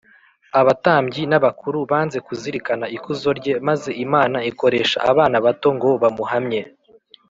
abatambyi 0.59 1.21
n’abakuru 1.31 1.77
banze 1.91 2.17
kuzirikana 2.27 2.85
ikuzo 2.97 3.29
rye, 3.39 3.53
maze 3.67 3.89
imana 4.05 4.37
ikoresha 4.51 4.97
abana 5.11 5.37
bato 5.45 5.67
ngo 5.75 5.89
bamuhamye 6.01 6.61